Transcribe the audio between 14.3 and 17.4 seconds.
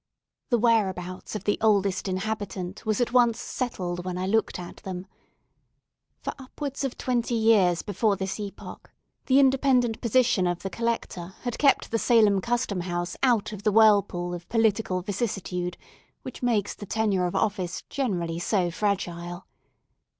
of political vicissitude, which makes the tenure of